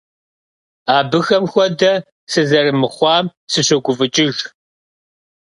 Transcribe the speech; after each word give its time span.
Абыхэм 0.97 1.45
хуэдэ 1.51 1.91
сызэрымыхъуам 2.31 3.25
сыщогуфӀыкӀыж. 3.51 4.35